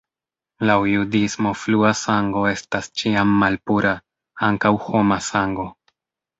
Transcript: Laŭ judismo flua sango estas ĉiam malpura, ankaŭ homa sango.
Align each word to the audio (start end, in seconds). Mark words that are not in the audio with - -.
Laŭ 0.69 0.77
judismo 0.91 1.51
flua 1.65 1.91
sango 1.99 2.43
estas 2.53 2.91
ĉiam 3.03 3.37
malpura, 3.45 3.95
ankaŭ 4.51 4.75
homa 4.89 5.23
sango. 5.31 5.71